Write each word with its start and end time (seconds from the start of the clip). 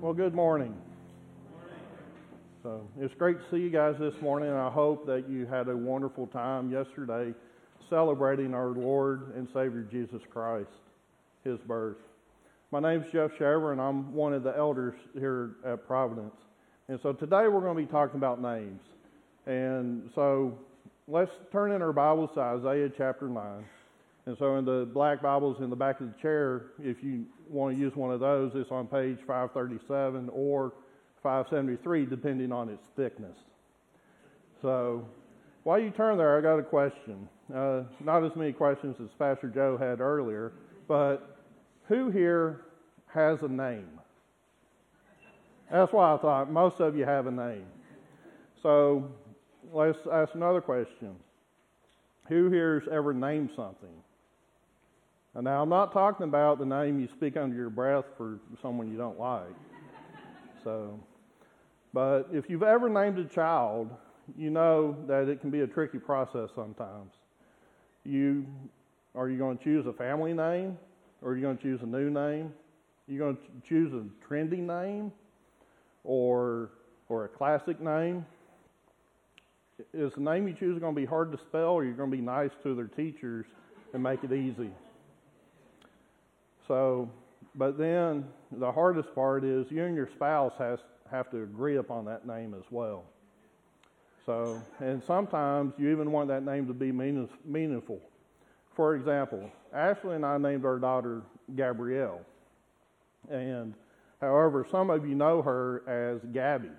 Well, 0.00 0.14
good 0.14 0.34
morning. 0.34 0.74
So 2.62 2.88
it's 2.98 3.12
great 3.16 3.36
to 3.38 3.44
see 3.50 3.62
you 3.62 3.68
guys 3.68 3.96
this 4.00 4.14
morning, 4.22 4.48
I 4.48 4.70
hope 4.70 5.04
that 5.04 5.28
you 5.28 5.44
had 5.44 5.68
a 5.68 5.76
wonderful 5.76 6.26
time 6.28 6.72
yesterday 6.72 7.34
celebrating 7.90 8.54
our 8.54 8.68
Lord 8.68 9.34
and 9.36 9.46
Savior 9.52 9.86
Jesus 9.92 10.22
Christ, 10.30 10.70
His 11.44 11.58
birth. 11.60 11.98
My 12.70 12.80
name 12.80 13.02
is 13.02 13.12
Jeff 13.12 13.32
Shaver, 13.32 13.72
and 13.72 13.80
I'm 13.80 14.14
one 14.14 14.32
of 14.32 14.42
the 14.42 14.56
elders 14.56 14.94
here 15.12 15.56
at 15.66 15.86
Providence. 15.86 16.36
And 16.88 16.98
so 17.02 17.12
today 17.12 17.48
we're 17.48 17.60
going 17.60 17.76
to 17.76 17.82
be 17.82 17.92
talking 17.92 18.16
about 18.16 18.40
names. 18.40 18.80
And 19.44 20.08
so 20.14 20.58
let's 21.08 21.32
turn 21.52 21.72
in 21.72 21.82
our 21.82 21.92
Bibles 21.92 22.30
to 22.36 22.40
Isaiah 22.40 22.90
chapter 22.96 23.28
9. 23.28 23.66
And 24.30 24.38
so 24.38 24.58
in 24.58 24.64
the 24.64 24.88
black 24.94 25.20
Bibles 25.20 25.56
in 25.58 25.70
the 25.70 25.76
back 25.76 26.00
of 26.00 26.06
the 26.06 26.14
chair, 26.22 26.66
if 26.78 27.02
you 27.02 27.24
want 27.48 27.74
to 27.74 27.80
use 27.80 27.96
one 27.96 28.12
of 28.12 28.20
those, 28.20 28.52
it's 28.54 28.70
on 28.70 28.86
page 28.86 29.18
537 29.26 30.28
or 30.32 30.72
573, 31.20 32.06
depending 32.06 32.52
on 32.52 32.68
its 32.68 32.84
thickness. 32.94 33.36
So 34.62 35.04
while 35.64 35.80
you 35.80 35.90
turn 35.90 36.16
there, 36.16 36.38
I 36.38 36.42
got 36.42 36.60
a 36.60 36.62
question. 36.62 37.28
Uh, 37.52 37.82
not 37.98 38.22
as 38.22 38.30
many 38.36 38.52
questions 38.52 38.94
as 39.02 39.08
Pastor 39.18 39.48
Joe 39.48 39.76
had 39.76 40.00
earlier, 40.00 40.52
but 40.86 41.36
who 41.88 42.10
here 42.10 42.60
has 43.12 43.40
a 43.42 43.48
name? 43.48 43.98
That's 45.72 45.92
why 45.92 46.14
I 46.14 46.18
thought 46.18 46.52
most 46.52 46.78
of 46.78 46.96
you 46.96 47.04
have 47.04 47.26
a 47.26 47.32
name. 47.32 47.66
So 48.62 49.10
let's 49.72 49.98
ask 50.12 50.32
another 50.36 50.60
question. 50.60 51.16
Who 52.28 52.48
here's 52.48 52.84
ever 52.92 53.12
named 53.12 53.50
something? 53.56 53.90
And 55.34 55.44
now 55.44 55.62
I'm 55.62 55.68
not 55.68 55.92
talking 55.92 56.24
about 56.24 56.58
the 56.58 56.66
name 56.66 56.98
you 56.98 57.08
speak 57.08 57.36
under 57.36 57.54
your 57.54 57.70
breath 57.70 58.04
for 58.16 58.40
someone 58.60 58.90
you 58.90 58.98
don't 58.98 59.18
like. 59.18 59.54
So, 60.64 60.98
but 61.92 62.28
if 62.32 62.50
you've 62.50 62.64
ever 62.64 62.88
named 62.88 63.18
a 63.18 63.24
child, 63.24 63.90
you 64.36 64.50
know 64.50 64.96
that 65.06 65.28
it 65.28 65.40
can 65.40 65.50
be 65.50 65.60
a 65.60 65.66
tricky 65.66 65.98
process 65.98 66.50
sometimes. 66.54 67.12
You 68.04 68.46
are 69.14 69.28
you 69.28 69.38
going 69.38 69.58
to 69.58 69.64
choose 69.64 69.86
a 69.86 69.92
family 69.92 70.32
name, 70.32 70.78
or 71.22 71.30
are 71.30 71.36
you 71.36 71.42
going 71.42 71.56
to 71.56 71.62
choose 71.62 71.80
a 71.82 71.86
new 71.86 72.10
name? 72.10 72.52
Are 73.08 73.12
you 73.12 73.18
going 73.18 73.36
to 73.36 73.42
choose 73.68 73.92
a 73.92 74.04
trendy 74.26 74.58
name, 74.58 75.12
or 76.04 76.70
or 77.08 77.24
a 77.24 77.28
classic 77.28 77.80
name? 77.80 78.26
Is 79.94 80.12
the 80.14 80.20
name 80.20 80.46
you 80.46 80.54
choose 80.54 80.78
going 80.78 80.94
to 80.94 81.00
be 81.00 81.06
hard 81.06 81.32
to 81.32 81.38
spell, 81.38 81.70
or 81.70 81.82
are 81.82 81.84
you 81.84 81.92
going 81.92 82.10
to 82.10 82.16
be 82.16 82.22
nice 82.22 82.50
to 82.64 82.74
their 82.74 82.88
teachers 82.88 83.46
and 83.94 84.02
make 84.02 84.22
it 84.24 84.32
easy? 84.32 84.70
So, 86.70 87.10
but 87.56 87.78
then 87.78 88.26
the 88.52 88.70
hardest 88.70 89.12
part 89.12 89.42
is 89.42 89.66
you 89.72 89.82
and 89.82 89.96
your 89.96 90.08
spouse 90.14 90.52
has 90.58 90.78
have 91.10 91.28
to 91.32 91.42
agree 91.42 91.78
upon 91.78 92.04
that 92.04 92.28
name 92.28 92.54
as 92.54 92.62
well. 92.70 93.02
So, 94.24 94.62
and 94.78 95.02
sometimes 95.04 95.72
you 95.78 95.90
even 95.90 96.12
want 96.12 96.28
that 96.28 96.44
name 96.44 96.68
to 96.68 96.72
be 96.72 96.92
meaningful. 96.92 98.00
For 98.76 98.94
example, 98.94 99.50
Ashley 99.74 100.14
and 100.14 100.24
I 100.24 100.38
named 100.38 100.64
our 100.64 100.78
daughter 100.78 101.22
Gabrielle. 101.56 102.20
And 103.28 103.74
however, 104.20 104.64
some 104.70 104.90
of 104.90 105.04
you 105.04 105.16
know 105.16 105.42
her 105.42 105.82
as 105.88 106.20
Gabby. 106.32 106.70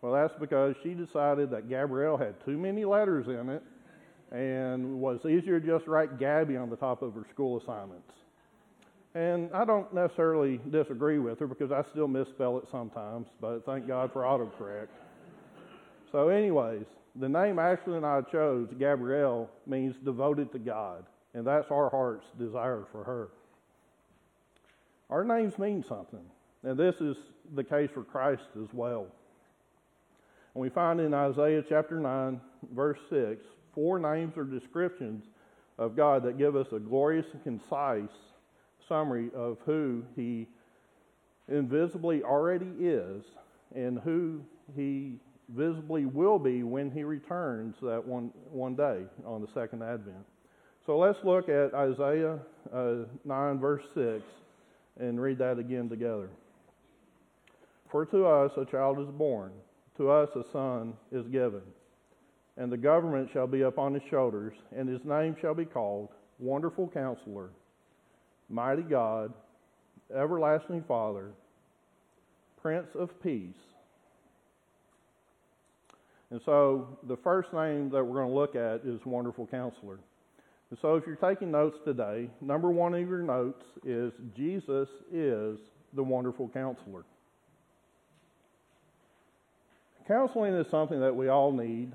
Well, 0.00 0.14
that's 0.14 0.32
because 0.40 0.76
she 0.82 0.94
decided 0.94 1.50
that 1.50 1.68
Gabrielle 1.68 2.16
had 2.16 2.42
too 2.46 2.56
many 2.56 2.86
letters 2.86 3.26
in 3.28 3.50
it 3.50 3.62
and 4.32 4.98
was 4.98 5.20
easier 5.26 5.60
to 5.60 5.66
just 5.66 5.86
write 5.86 6.18
Gabby 6.18 6.56
on 6.56 6.70
the 6.70 6.76
top 6.76 7.02
of 7.02 7.12
her 7.12 7.26
school 7.30 7.60
assignments. 7.60 8.14
And 9.14 9.52
I 9.52 9.64
don't 9.64 9.92
necessarily 9.94 10.60
disagree 10.70 11.20
with 11.20 11.38
her 11.38 11.46
because 11.46 11.70
I 11.70 11.84
still 11.90 12.08
misspell 12.08 12.58
it 12.58 12.64
sometimes, 12.70 13.28
but 13.40 13.64
thank 13.64 13.86
God 13.86 14.12
for 14.12 14.22
autocorrect. 14.22 14.88
So, 16.10 16.28
anyways, 16.28 16.84
the 17.14 17.28
name 17.28 17.60
Ashley 17.60 17.96
and 17.96 18.04
I 18.04 18.22
chose, 18.22 18.68
Gabrielle, 18.76 19.48
means 19.66 19.94
devoted 20.04 20.50
to 20.52 20.58
God, 20.58 21.04
and 21.32 21.46
that's 21.46 21.70
our 21.70 21.88
heart's 21.90 22.26
desire 22.38 22.84
for 22.90 23.04
her. 23.04 23.28
Our 25.10 25.24
names 25.24 25.58
mean 25.58 25.84
something, 25.84 26.24
and 26.64 26.76
this 26.76 26.96
is 26.96 27.16
the 27.54 27.62
case 27.62 27.90
for 27.94 28.02
Christ 28.02 28.48
as 28.60 28.68
well. 28.72 29.06
And 30.54 30.62
we 30.62 30.70
find 30.70 31.00
in 31.00 31.14
Isaiah 31.14 31.62
chapter 31.68 32.00
9, 32.00 32.40
verse 32.74 32.98
6, 33.10 33.44
four 33.74 34.00
names 34.00 34.36
or 34.36 34.44
descriptions 34.44 35.24
of 35.78 35.96
God 35.96 36.24
that 36.24 36.38
give 36.38 36.56
us 36.56 36.68
a 36.72 36.80
glorious 36.80 37.26
and 37.32 37.42
concise 37.44 38.16
summary 38.88 39.30
of 39.34 39.58
who 39.64 40.02
he 40.16 40.46
invisibly 41.48 42.22
already 42.22 42.70
is 42.78 43.22
and 43.74 43.98
who 44.00 44.40
he 44.74 45.18
visibly 45.48 46.06
will 46.06 46.38
be 46.38 46.62
when 46.62 46.90
he 46.90 47.04
returns 47.04 47.74
that 47.82 48.04
one, 48.04 48.30
one 48.50 48.74
day 48.74 49.02
on 49.26 49.40
the 49.40 49.48
second 49.52 49.82
advent. 49.82 50.24
So 50.86 50.98
let's 50.98 51.18
look 51.24 51.48
at 51.48 51.74
Isaiah 51.74 52.38
uh, 52.72 52.94
9, 53.24 53.58
verse 53.58 53.84
6, 53.94 54.22
and 55.00 55.20
read 55.20 55.38
that 55.38 55.58
again 55.58 55.88
together. 55.88 56.28
For 57.90 58.06
to 58.06 58.26
us 58.26 58.52
a 58.56 58.64
child 58.64 59.00
is 59.00 59.08
born, 59.08 59.52
to 59.96 60.10
us 60.10 60.28
a 60.34 60.44
son 60.52 60.94
is 61.12 61.26
given, 61.28 61.62
and 62.56 62.70
the 62.70 62.76
government 62.76 63.30
shall 63.32 63.46
be 63.46 63.62
upon 63.62 63.94
his 63.94 64.02
shoulders, 64.10 64.54
and 64.76 64.88
his 64.88 65.04
name 65.04 65.36
shall 65.40 65.54
be 65.54 65.64
called 65.64 66.08
Wonderful 66.38 66.88
Counselor 66.88 67.50
mighty 68.48 68.82
God, 68.82 69.32
everlasting 70.14 70.84
Father, 70.86 71.30
Prince 72.60 72.88
of 72.94 73.10
Peace. 73.22 73.54
And 76.30 76.40
so 76.44 76.98
the 77.06 77.16
first 77.18 77.52
name 77.52 77.90
that 77.90 78.02
we're 78.02 78.14
going 78.14 78.28
to 78.28 78.34
look 78.34 78.56
at 78.56 78.86
is 78.86 79.00
Wonderful 79.04 79.46
Counselor. 79.46 79.98
And 80.70 80.78
so 80.80 80.96
if 80.96 81.04
you're 81.06 81.16
taking 81.16 81.50
notes 81.52 81.76
today, 81.84 82.28
number 82.40 82.70
one 82.70 82.94
of 82.94 83.00
your 83.08 83.22
notes 83.22 83.62
is 83.84 84.12
Jesus 84.36 84.88
is 85.12 85.58
the 85.94 86.02
Wonderful 86.02 86.48
Counselor. 86.48 87.04
Counseling 90.08 90.54
is 90.54 90.66
something 90.70 91.00
that 91.00 91.14
we 91.14 91.28
all 91.28 91.52
need 91.52 91.92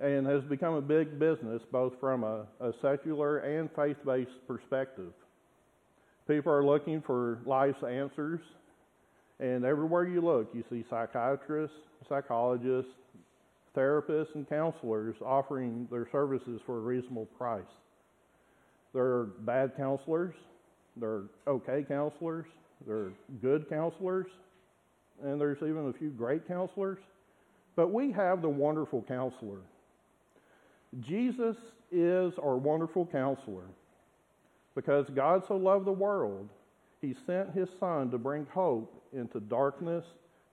and 0.00 0.26
has 0.26 0.42
become 0.44 0.74
a 0.74 0.80
big 0.80 1.18
business 1.18 1.60
both 1.70 1.92
from 2.00 2.24
a, 2.24 2.46
a 2.60 2.72
secular 2.80 3.38
and 3.38 3.68
faith 3.76 3.96
based 4.06 4.30
perspective. 4.46 5.12
People 6.28 6.52
are 6.52 6.64
looking 6.64 7.00
for 7.00 7.38
life's 7.46 7.82
answers, 7.82 8.40
and 9.40 9.64
everywhere 9.64 10.06
you 10.06 10.20
look, 10.20 10.50
you 10.52 10.62
see 10.68 10.84
psychiatrists, 10.90 11.76
psychologists, 12.06 12.92
therapists, 13.74 14.34
and 14.34 14.46
counselors 14.46 15.16
offering 15.24 15.88
their 15.90 16.06
services 16.12 16.60
for 16.66 16.76
a 16.76 16.80
reasonable 16.80 17.26
price. 17.38 17.62
There 18.92 19.04
are 19.04 19.24
bad 19.40 19.74
counselors, 19.76 20.34
there 20.98 21.08
are 21.08 21.24
okay 21.46 21.84
counselors, 21.88 22.46
there 22.86 22.96
are 22.96 23.12
good 23.40 23.68
counselors, 23.70 24.26
and 25.24 25.40
there's 25.40 25.58
even 25.58 25.88
a 25.88 25.98
few 25.98 26.10
great 26.10 26.46
counselors. 26.46 26.98
But 27.74 27.90
we 27.90 28.12
have 28.12 28.42
the 28.42 28.48
wonderful 28.50 29.02
counselor. 29.08 29.60
Jesus 31.00 31.56
is 31.90 32.34
our 32.42 32.56
wonderful 32.56 33.06
counselor. 33.06 33.64
Because 34.78 35.06
God 35.12 35.42
so 35.48 35.56
loved 35.56 35.86
the 35.86 35.92
world, 35.92 36.48
he 37.00 37.12
sent 37.26 37.50
his 37.50 37.68
Son 37.80 38.12
to 38.12 38.16
bring 38.16 38.46
hope 38.54 39.02
into 39.12 39.40
darkness 39.40 40.04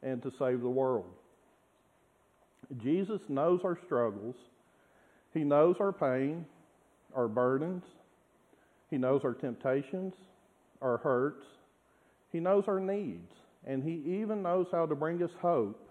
and 0.02 0.20
to 0.24 0.32
save 0.40 0.62
the 0.62 0.68
world. 0.68 1.06
Jesus 2.82 3.22
knows 3.30 3.60
our 3.64 3.78
struggles, 3.86 4.34
he 5.32 5.44
knows 5.44 5.76
our 5.80 5.92
pain, 5.92 6.44
our 7.14 7.28
burdens, 7.28 7.84
he 8.90 8.98
knows 8.98 9.22
our 9.24 9.36
temptations, 9.36 10.16
our 10.82 10.98
hurts, 10.98 11.46
he 12.32 12.40
knows 12.40 12.64
our 12.68 12.80
needs, 12.80 13.32
and 13.64 13.84
he 13.84 14.22
even 14.22 14.42
knows 14.42 14.66
how 14.72 14.88
to 14.88 14.96
bring 14.96 15.22
us 15.22 15.30
hope 15.40 15.88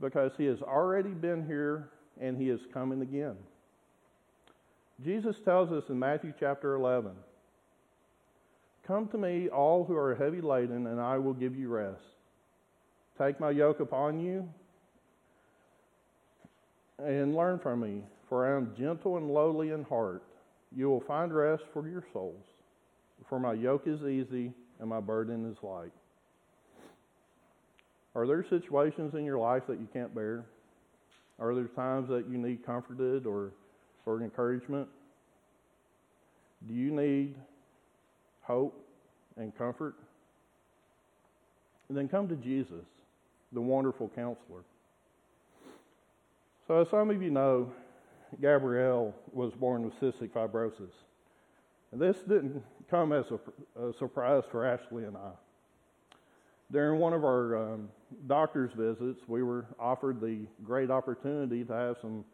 because 0.00 0.32
he 0.38 0.46
has 0.46 0.62
already 0.62 1.10
been 1.10 1.44
here 1.46 1.90
and 2.18 2.38
he 2.38 2.48
is 2.48 2.60
coming 2.72 3.02
again. 3.02 3.36
Jesus 5.02 5.36
tells 5.44 5.72
us 5.72 5.84
in 5.88 5.98
Matthew 5.98 6.32
chapter 6.38 6.74
11 6.74 7.12
Come 8.86 9.08
to 9.08 9.18
me, 9.18 9.48
all 9.48 9.84
who 9.84 9.96
are 9.96 10.14
heavy 10.14 10.40
laden, 10.40 10.86
and 10.86 11.00
I 11.00 11.16
will 11.16 11.32
give 11.32 11.56
you 11.56 11.68
rest. 11.68 12.02
Take 13.18 13.40
my 13.40 13.50
yoke 13.50 13.80
upon 13.80 14.20
you 14.20 14.48
and 16.98 17.34
learn 17.34 17.58
from 17.58 17.80
me, 17.80 18.02
for 18.28 18.46
I 18.46 18.56
am 18.56 18.74
gentle 18.78 19.16
and 19.16 19.30
lowly 19.30 19.70
in 19.70 19.84
heart. 19.84 20.22
You 20.74 20.90
will 20.90 21.00
find 21.00 21.34
rest 21.34 21.62
for 21.72 21.88
your 21.88 22.04
souls. 22.12 22.44
For 23.28 23.38
my 23.38 23.54
yoke 23.54 23.84
is 23.86 24.02
easy 24.02 24.52
and 24.80 24.88
my 24.88 25.00
burden 25.00 25.50
is 25.50 25.56
light. 25.62 25.92
Are 28.14 28.26
there 28.26 28.44
situations 28.48 29.14
in 29.14 29.24
your 29.24 29.38
life 29.38 29.62
that 29.68 29.80
you 29.80 29.88
can't 29.92 30.14
bear? 30.14 30.44
Are 31.38 31.54
there 31.54 31.64
times 31.64 32.08
that 32.10 32.28
you 32.28 32.38
need 32.38 32.64
comforted 32.64 33.26
or 33.26 33.52
for 34.04 34.22
encouragement? 34.22 34.88
Do 36.66 36.74
you 36.74 36.90
need 36.90 37.34
hope 38.42 38.78
and 39.36 39.56
comfort? 39.56 39.94
And 41.88 41.98
then 41.98 42.08
come 42.08 42.28
to 42.28 42.36
Jesus, 42.36 42.84
the 43.52 43.60
wonderful 43.60 44.10
counselor. 44.14 44.62
So, 46.66 46.80
as 46.80 46.88
some 46.88 47.10
of 47.10 47.22
you 47.22 47.30
know, 47.30 47.70
Gabrielle 48.40 49.14
was 49.32 49.52
born 49.52 49.84
with 49.84 50.00
cystic 50.00 50.30
fibrosis. 50.30 50.92
And 51.92 52.00
this 52.00 52.16
didn't 52.28 52.62
come 52.90 53.12
as 53.12 53.26
a, 53.30 53.88
a 53.88 53.92
surprise 53.94 54.44
for 54.50 54.66
Ashley 54.66 55.04
and 55.04 55.16
I. 55.16 55.30
During 56.72 56.98
one 56.98 57.12
of 57.12 57.24
our 57.24 57.74
um, 57.74 57.88
doctor's 58.26 58.72
visits, 58.72 59.20
we 59.28 59.42
were 59.42 59.66
offered 59.78 60.20
the 60.20 60.46
great 60.64 60.90
opportunity 60.90 61.62
to 61.64 61.72
have 61.72 61.96
some 62.00 62.24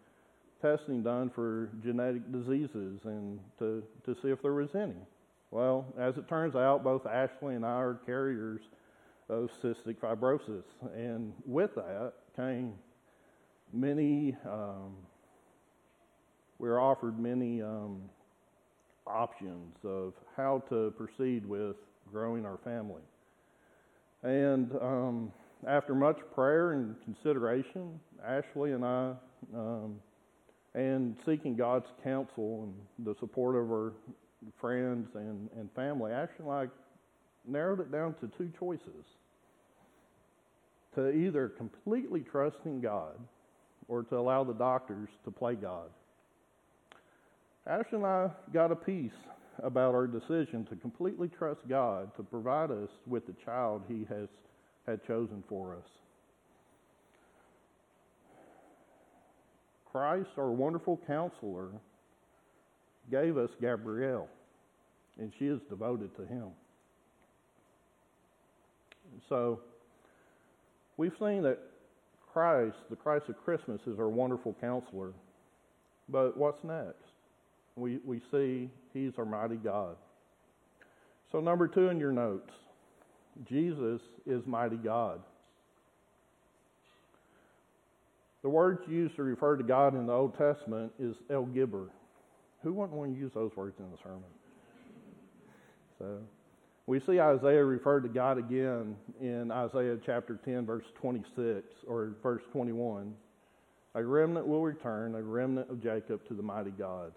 testing 0.60 1.02
done 1.02 1.30
for 1.34 1.70
genetic 1.82 2.30
diseases 2.32 3.00
and 3.04 3.38
to, 3.58 3.82
to 4.04 4.14
see 4.22 4.28
if 4.28 4.42
there 4.42 4.52
was 4.52 4.70
any. 4.74 4.96
Well, 5.50 5.86
as 5.98 6.16
it 6.16 6.28
turns 6.28 6.54
out, 6.54 6.84
both 6.84 7.06
Ashley 7.06 7.54
and 7.54 7.64
I 7.64 7.80
are 7.80 8.00
carriers 8.06 8.60
of 9.28 9.48
cystic 9.62 9.96
fibrosis. 9.96 10.64
And 10.94 11.32
with 11.46 11.74
that 11.74 12.12
came 12.36 12.74
many, 13.72 14.36
um, 14.46 14.94
we 16.58 16.68
were 16.68 16.80
offered 16.80 17.18
many 17.18 17.62
um, 17.62 18.02
options 19.06 19.74
of 19.84 20.12
how 20.36 20.62
to 20.68 20.92
proceed 20.96 21.46
with 21.46 21.76
growing 22.10 22.44
our 22.44 22.58
family. 22.64 23.02
And 24.22 24.72
um, 24.80 25.32
after 25.66 25.94
much 25.94 26.18
prayer 26.34 26.72
and 26.72 26.94
consideration, 27.04 27.98
Ashley 28.24 28.72
and 28.72 28.84
I, 28.84 29.12
um, 29.54 29.96
and 30.74 31.16
seeking 31.26 31.56
God's 31.56 31.86
counsel 32.04 32.68
and 32.98 33.06
the 33.06 33.14
support 33.18 33.56
of 33.56 33.70
our 33.70 33.92
friends 34.60 35.08
and, 35.14 35.48
and 35.56 35.70
family, 35.72 36.12
and 36.12 36.28
I 36.48 36.66
narrowed 37.46 37.80
it 37.80 37.90
down 37.90 38.14
to 38.20 38.30
two 38.38 38.50
choices 38.58 39.04
to 40.94 41.10
either 41.10 41.48
completely 41.48 42.20
trust 42.20 42.58
in 42.64 42.80
God 42.80 43.18
or 43.88 44.02
to 44.04 44.16
allow 44.16 44.44
the 44.44 44.54
doctors 44.54 45.08
to 45.24 45.30
play 45.30 45.54
God. 45.54 45.90
Ashley 47.66 47.98
and 47.98 48.06
I 48.06 48.30
got 48.52 48.72
a 48.72 48.76
peace 48.76 49.12
about 49.62 49.94
our 49.94 50.06
decision 50.06 50.66
to 50.70 50.76
completely 50.76 51.28
trust 51.28 51.60
God 51.68 52.14
to 52.16 52.22
provide 52.22 52.70
us 52.70 52.88
with 53.06 53.26
the 53.26 53.34
child 53.44 53.82
He 53.88 54.06
has 54.08 54.28
had 54.86 55.06
chosen 55.06 55.44
for 55.48 55.74
us. 55.74 55.88
Christ, 59.92 60.30
our 60.36 60.50
wonderful 60.50 61.00
counselor, 61.06 61.68
gave 63.10 63.36
us 63.36 63.50
Gabrielle, 63.60 64.28
and 65.18 65.32
she 65.38 65.46
is 65.46 65.60
devoted 65.68 66.14
to 66.16 66.24
Him. 66.26 66.48
So, 69.28 69.60
we've 70.96 71.16
seen 71.18 71.42
that 71.42 71.58
Christ, 72.32 72.76
the 72.88 72.96
Christ 72.96 73.28
of 73.28 73.36
Christmas, 73.44 73.80
is 73.86 73.98
our 73.98 74.08
wonderful 74.08 74.54
counselor. 74.60 75.12
But 76.08 76.36
what's 76.36 76.62
next? 76.62 77.10
we, 77.80 77.98
we 78.04 78.20
see 78.30 78.70
He's 78.92 79.12
our 79.18 79.24
mighty 79.24 79.56
God. 79.56 79.96
So, 81.32 81.40
number 81.40 81.68
two 81.68 81.88
in 81.88 81.98
your 81.98 82.12
notes 82.12 82.50
Jesus 83.48 84.00
is 84.26 84.46
mighty 84.46 84.76
God. 84.76 85.20
The 88.42 88.48
words 88.48 88.86
used 88.88 89.16
to 89.16 89.22
refer 89.22 89.56
to 89.56 89.62
God 89.62 89.94
in 89.94 90.06
the 90.06 90.12
Old 90.12 90.36
Testament 90.36 90.92
is 90.98 91.16
El 91.28 91.46
Gibbor. 91.46 91.88
Who 92.62 92.72
wouldn't 92.72 92.96
want 92.96 93.14
to 93.14 93.18
use 93.18 93.32
those 93.34 93.54
words 93.56 93.78
in 93.78 93.90
the 93.90 93.98
sermon? 94.02 94.22
So, 95.98 96.18
we 96.86 97.00
see 97.00 97.20
Isaiah 97.20 97.64
referred 97.64 98.02
to 98.02 98.08
God 98.08 98.38
again 98.38 98.96
in 99.20 99.50
Isaiah 99.50 99.98
chapter 100.04 100.40
10, 100.44 100.66
verse 100.66 100.86
26, 101.00 101.66
or 101.86 102.14
verse 102.22 102.42
21. 102.52 103.14
A 103.94 104.04
remnant 104.04 104.46
will 104.46 104.62
return, 104.62 105.14
a 105.14 105.22
remnant 105.22 105.70
of 105.70 105.82
Jacob 105.82 106.26
to 106.28 106.34
the 106.34 106.42
mighty 106.42 106.70
God. 106.70 107.12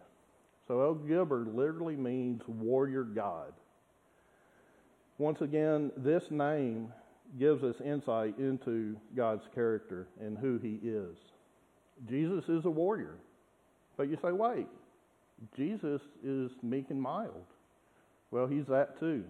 So 0.68 0.82
El 0.82 0.96
Gibbor 0.96 1.54
literally 1.56 1.96
means 1.96 2.42
warrior 2.48 3.04
God. 3.04 3.54
Once 5.18 5.42
again, 5.42 5.92
this 5.98 6.32
name 6.32 6.92
gives 7.40 7.64
us 7.64 7.76
insight 7.84 8.38
into 8.38 8.96
God's 9.16 9.44
character 9.56 10.08
and 10.20 10.38
who 10.38 10.58
he 10.58 10.80
is. 10.84 11.18
Jesus 12.10 12.44
is 12.48 12.66
a 12.66 12.70
warrior. 12.70 13.16
But 13.98 14.10
you 14.10 14.18
say, 14.22 14.32
wait, 14.32 14.68
Jesus 15.56 16.02
is 16.24 16.52
meek 16.62 16.90
and 16.90 17.02
mild. 17.02 17.46
Well, 18.32 18.48
he's 18.48 18.66
that 18.68 19.00
too. 19.00 19.24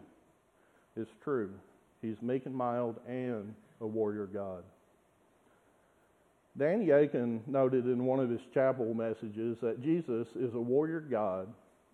It's 0.96 1.12
true. 1.24 1.52
He's 2.02 2.22
meek 2.22 2.46
and 2.46 2.56
mild 2.56 3.00
and 3.08 3.54
a 3.82 3.88
warrior 3.88 4.28
God. 4.28 4.64
Danny 6.58 6.92
Akin 6.92 7.42
noted 7.48 7.86
in 7.86 8.06
one 8.06 8.20
of 8.20 8.30
his 8.30 8.42
chapel 8.54 8.94
messages 8.94 9.58
that 9.62 9.82
Jesus 9.82 10.28
is 10.36 10.54
a 10.54 10.60
warrior 10.60 11.00
God, 11.00 11.48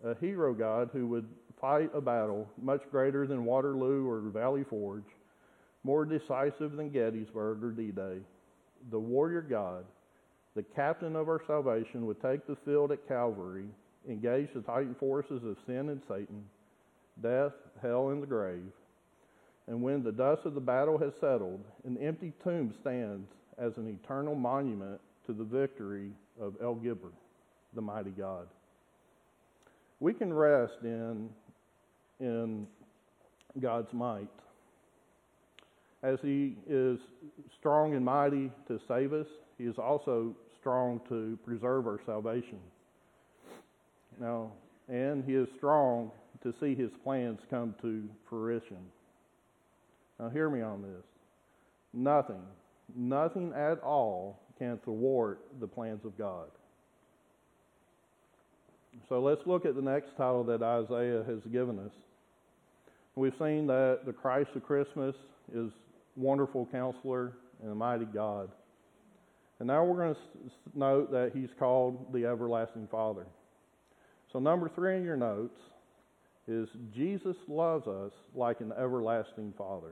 a 0.04 0.16
hero 0.16 0.54
God 0.54 0.90
who 0.92 1.08
would 1.08 1.28
fight 1.62 1.90
a 1.94 2.02
battle 2.02 2.50
much 2.62 2.82
greater 2.92 3.26
than 3.26 3.46
Waterloo 3.46 4.08
or 4.08 4.20
Valley 4.20 4.66
Forge, 4.70 5.06
more 5.84 6.06
decisive 6.06 6.74
than 6.74 6.90
Gettysburg 6.90 7.64
or 7.64 7.72
D 7.72 7.92
Day. 7.92 8.18
The 8.92 9.00
warrior 9.00 9.42
God, 9.42 9.86
the 10.56 10.64
captain 10.64 11.16
of 11.16 11.28
our 11.28 11.42
salvation, 11.46 12.06
would 12.06 12.22
take 12.22 12.46
the 12.48 12.58
field 12.66 12.92
at 12.92 13.08
Calvary, 13.08 13.66
engage 14.08 14.54
the 14.54 14.62
titan 14.62 14.96
forces 15.00 15.44
of 15.44 15.58
sin 15.66 15.90
and 15.90 16.02
Satan, 16.08 16.44
death, 17.22 17.54
hell, 17.82 18.10
and 18.10 18.22
the 18.22 18.28
grave. 18.28 18.72
And 19.68 19.82
when 19.84 20.04
the 20.04 20.12
dust 20.12 20.46
of 20.46 20.56
the 20.56 20.62
battle 20.62 20.98
has 20.98 21.14
settled, 21.20 21.64
an 21.86 21.98
empty 21.98 22.34
tomb 22.44 22.74
stands 22.82 23.30
as 23.58 23.78
an 23.78 23.88
eternal 23.88 24.36
monument 24.36 25.00
to 25.28 25.34
the 25.34 25.44
victory 25.44 26.12
of 26.42 26.56
El 26.62 26.76
Gibbor, 26.76 27.12
the 27.76 27.82
mighty 27.82 28.10
God. 28.10 28.48
We 30.00 30.14
can 30.14 30.34
rest 30.34 30.78
in, 30.84 31.30
in 32.20 32.66
God's 33.60 33.94
might. 33.94 34.28
As 36.02 36.18
He 36.22 36.56
is 36.68 37.00
strong 37.60 37.94
and 37.96 38.06
mighty 38.06 38.52
to 38.68 38.80
save 38.88 39.14
us, 39.14 39.28
He 39.58 39.66
is 39.66 39.78
also 39.78 40.36
strong 40.60 41.02
to 41.10 41.38
preserve 41.46 41.88
our 41.88 42.00
salvation. 42.06 42.60
Now, 44.20 44.52
and 44.88 45.24
He 45.24 45.36
is 45.36 45.48
strong 45.58 46.12
to 46.44 46.54
see 46.60 46.76
His 46.76 46.92
plans 47.04 47.40
come 47.50 47.76
to 47.82 48.08
fruition. 48.30 48.78
Now, 50.20 50.30
hear 50.30 50.50
me 50.50 50.62
on 50.62 50.82
this. 50.82 51.04
Nothing, 51.94 52.42
nothing 52.96 53.54
at 53.54 53.82
all 53.82 54.40
can 54.58 54.78
thwart 54.84 55.40
the 55.60 55.68
plans 55.68 56.06
of 56.06 56.18
God. 56.18 56.48
So 59.08 59.22
let's 59.22 59.42
look 59.46 59.66
at 59.66 59.76
the 59.76 59.82
next 59.82 60.10
title 60.18 60.44
that 60.46 60.62
Isaiah 60.62 61.24
has 61.28 61.40
given 61.52 61.80
us. 61.80 61.92
We've 63.16 63.34
seen 63.40 63.68
that 63.68 64.02
the 64.06 64.14
Christ 64.14 64.50
of 64.56 64.64
Christmas 64.64 65.16
is 65.54 65.72
wonderful 66.20 66.68
counselor 66.72 67.34
and 67.62 67.72
a 67.72 67.76
mighty 67.76 68.06
God. 68.06 68.50
And 69.60 69.68
now 69.68 69.84
we're 69.84 69.98
going 69.98 70.16
to 70.16 70.78
note 70.78 71.12
that 71.12 71.32
he's 71.34 71.50
called 71.58 72.14
the 72.14 72.26
everlasting 72.26 72.88
Father. 72.92 73.26
So, 74.32 74.40
number 74.40 74.70
three 74.70 74.98
in 74.98 75.04
your 75.04 75.18
notes 75.18 75.60
is 76.48 76.68
Jesus 76.94 77.36
loves 77.48 77.88
us 77.88 78.12
like 78.36 78.60
an 78.62 78.72
everlasting 78.78 79.54
Father. 79.58 79.92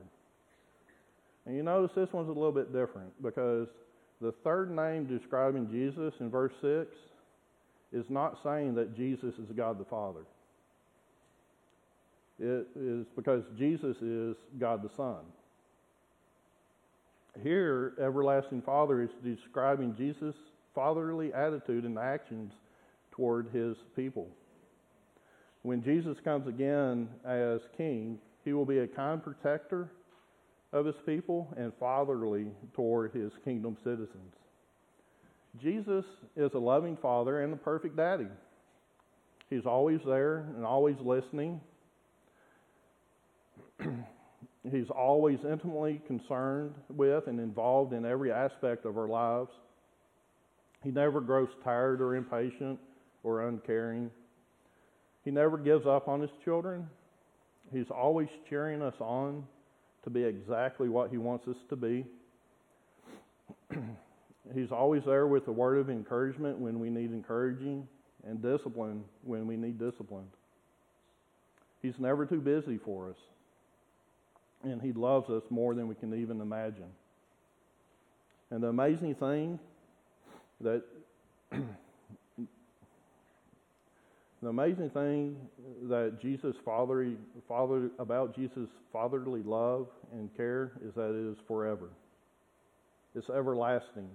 And 1.46 1.56
you 1.56 1.62
notice 1.62 1.90
this 1.94 2.12
one's 2.12 2.28
a 2.28 2.32
little 2.32 2.52
bit 2.52 2.72
different 2.72 3.10
because 3.22 3.68
the 4.20 4.32
third 4.44 4.70
name 4.70 5.06
describing 5.06 5.70
Jesus 5.70 6.12
in 6.20 6.30
verse 6.30 6.52
6 6.60 6.86
is 7.92 8.04
not 8.10 8.38
saying 8.42 8.74
that 8.74 8.96
Jesus 8.96 9.34
is 9.34 9.50
God 9.56 9.78
the 9.78 9.84
Father. 9.84 10.20
It 12.38 12.66
is 12.76 13.06
because 13.16 13.42
Jesus 13.58 13.96
is 14.02 14.36
God 14.58 14.82
the 14.82 14.90
Son. 14.96 15.20
Here, 17.42 17.94
everlasting 18.00 18.62
Father 18.62 19.02
is 19.02 19.10
describing 19.22 19.94
Jesus' 19.96 20.34
fatherly 20.74 21.32
attitude 21.32 21.84
and 21.84 21.98
actions 21.98 22.52
toward 23.12 23.48
his 23.52 23.76
people. 23.94 24.28
When 25.62 25.82
Jesus 25.82 26.16
comes 26.24 26.46
again 26.48 27.08
as 27.24 27.60
king, 27.76 28.18
he 28.44 28.52
will 28.52 28.64
be 28.64 28.78
a 28.78 28.86
kind 28.86 29.22
protector 29.22 29.90
of 30.72 30.86
his 30.86 30.96
people 31.06 31.52
and 31.56 31.72
fatherly 31.78 32.46
toward 32.74 33.12
his 33.12 33.32
kingdom 33.44 33.76
citizens. 33.84 34.34
Jesus 35.60 36.04
is 36.36 36.52
a 36.54 36.58
loving 36.58 36.96
father 36.96 37.42
and 37.42 37.52
a 37.52 37.56
perfect 37.56 37.96
daddy. 37.96 38.28
He's 39.50 39.66
always 39.66 40.00
there 40.06 40.46
and 40.56 40.64
always 40.64 40.96
listening. 41.00 41.60
He's 44.70 44.90
always 44.90 45.38
intimately 45.44 46.00
concerned 46.06 46.74
with 46.88 47.26
and 47.26 47.38
involved 47.40 47.92
in 47.92 48.04
every 48.04 48.32
aspect 48.32 48.84
of 48.84 48.98
our 48.98 49.08
lives. 49.08 49.50
He 50.82 50.90
never 50.90 51.20
grows 51.20 51.48
tired 51.64 52.00
or 52.00 52.14
impatient 52.14 52.78
or 53.22 53.48
uncaring. 53.48 54.10
He 55.24 55.30
never 55.30 55.58
gives 55.58 55.86
up 55.86 56.08
on 56.08 56.20
his 56.20 56.30
children. 56.44 56.88
He's 57.72 57.90
always 57.90 58.28
cheering 58.48 58.82
us 58.82 58.94
on 59.00 59.44
to 60.04 60.10
be 60.10 60.24
exactly 60.24 60.88
what 60.88 61.10
He 61.10 61.18
wants 61.18 61.46
us 61.48 61.56
to 61.68 61.76
be. 61.76 62.06
He's 64.54 64.72
always 64.72 65.02
there 65.04 65.26
with 65.26 65.46
a 65.48 65.52
word 65.52 65.78
of 65.78 65.90
encouragement 65.90 66.58
when 66.58 66.80
we 66.80 66.88
need 66.88 67.12
encouraging 67.12 67.86
and 68.26 68.40
discipline 68.42 69.04
when 69.22 69.46
we 69.46 69.56
need 69.56 69.78
discipline. 69.78 70.26
He's 71.82 71.98
never 71.98 72.24
too 72.24 72.40
busy 72.40 72.78
for 72.82 73.10
us. 73.10 73.16
And 74.64 74.82
He 74.82 74.92
loves 74.92 75.30
us 75.30 75.42
more 75.50 75.74
than 75.74 75.88
we 75.88 75.94
can 75.94 76.14
even 76.14 76.40
imagine. 76.40 76.90
And 78.50 78.62
the 78.62 78.68
amazing 78.68 79.14
thing 79.14 79.58
that 80.60 80.82
the 81.50 81.62
amazing 84.48 84.90
thing 84.90 85.36
that 85.88 86.20
Jesus 86.20 86.56
father, 86.64 87.12
father 87.46 87.90
about 87.98 88.34
Jesus 88.34 88.68
fatherly 88.92 89.42
love 89.42 89.86
and 90.12 90.34
care 90.36 90.72
is 90.84 90.94
that 90.94 91.10
it 91.10 91.32
is 91.32 91.38
forever. 91.46 91.88
It's 93.14 93.30
everlasting. 93.30 94.08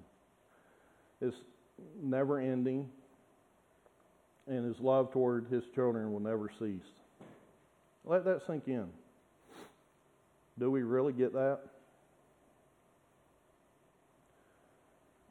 It's 1.21 1.35
never 2.01 2.39
ending. 2.39 2.89
And 4.47 4.65
his 4.65 4.79
love 4.79 5.11
toward 5.11 5.47
his 5.49 5.63
children 5.73 6.11
will 6.11 6.19
never 6.19 6.49
cease. 6.59 6.81
Let 8.05 8.25
that 8.25 8.41
sink 8.47 8.67
in. 8.67 8.89
Do 10.59 10.69
we 10.69 10.83
really 10.83 11.13
get 11.13 11.33
that? 11.33 11.59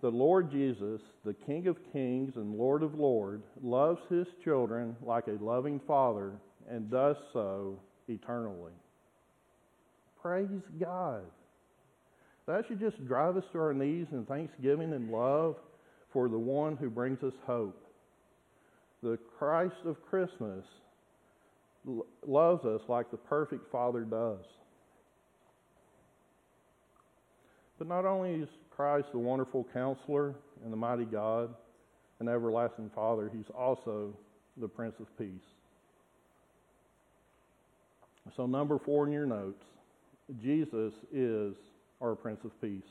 The 0.01 0.11
Lord 0.11 0.51
Jesus, 0.51 1.01
the 1.25 1.35
King 1.35 1.69
of 1.69 1.77
Kings 1.93 2.35
and 2.35 2.57
Lord 2.57 2.83
of 2.83 2.97
Lords, 2.97 3.45
loves 3.63 4.01
his 4.11 4.27
children 4.43 4.97
like 5.01 5.29
a 5.29 5.43
loving 5.43 5.81
father 5.87 6.33
and 6.69 6.91
does 6.91 7.17
so 7.33 7.79
eternally. 8.09 8.73
Praise 10.21 10.49
God. 10.81 11.23
That 12.47 12.65
should 12.67 12.81
just 12.81 13.07
drive 13.07 13.37
us 13.37 13.45
to 13.53 13.61
our 13.61 13.73
knees 13.73 14.09
in 14.11 14.27
thanksgiving 14.27 14.93
and 14.93 15.11
love 15.11 15.57
for 16.13 16.29
the 16.29 16.39
one 16.39 16.77
who 16.77 16.91
brings 16.91 17.23
us 17.23 17.33
hope. 17.47 17.81
The 19.05 19.19
Christ 19.39 19.77
of 19.85 20.05
Christmas 20.05 20.65
loves 22.27 22.65
us 22.65 22.81
like 22.89 23.11
the 23.11 23.17
perfect 23.17 23.71
Father 23.71 24.01
does. 24.01 24.45
But 27.83 27.89
not 27.89 28.05
only 28.07 28.35
is 28.35 28.49
Christ 28.71 29.09
the 29.11 29.19
wonderful 29.19 29.67
counselor 29.75 30.37
and 30.63 30.73
the 30.73 30.77
mighty 30.77 31.05
God 31.05 31.53
and 32.21 32.29
everlasting 32.29 32.93
Father, 32.95 33.29
he's 33.35 33.51
also 33.59 34.17
the 34.57 34.69
Prince 34.69 34.95
of 35.01 35.09
Peace. 35.19 35.27
So, 38.37 38.47
number 38.47 38.79
four 38.79 39.09
in 39.09 39.13
your 39.13 39.27
notes 39.27 39.65
Jesus 40.41 40.93
is 41.13 41.55
our 42.01 42.15
Prince 42.15 42.45
of 42.45 42.53
Peace. 42.61 42.87